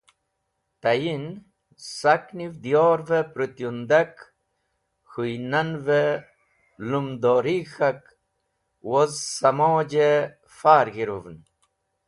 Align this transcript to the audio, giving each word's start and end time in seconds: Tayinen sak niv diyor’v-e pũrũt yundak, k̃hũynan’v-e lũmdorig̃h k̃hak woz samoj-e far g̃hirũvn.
Tayinen 0.81 1.27
sak 1.97 2.25
niv 2.37 2.53
diyor’v-e 2.63 3.19
pũrũt 3.31 3.55
yundak, 3.63 4.13
k̃hũynan’v-e 5.09 6.03
lũmdorig̃h 6.89 7.71
k̃hak 7.75 8.01
woz 8.89 9.13
samoj-e 9.37 10.11
far 10.57 10.87
g̃hirũvn. 10.93 11.37